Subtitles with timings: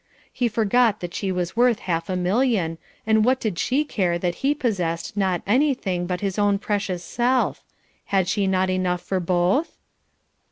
[0.33, 4.33] He forgot that she was worth half a million, and what did she care that
[4.41, 7.63] he possessed not anything but his own precious self!
[8.05, 9.77] Had she not enough for both?